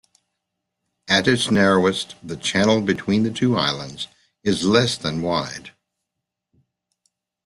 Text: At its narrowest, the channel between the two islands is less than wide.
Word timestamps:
At 1.07 1.27
its 1.27 1.51
narrowest, 1.51 2.15
the 2.23 2.35
channel 2.35 2.81
between 2.81 3.21
the 3.21 3.29
two 3.29 3.55
islands 3.55 4.07
is 4.43 4.63
less 4.65 4.97
than 4.97 5.21
wide. 5.21 5.73